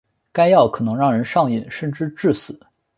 [0.31, 2.59] 该药可能让人上瘾甚至致死。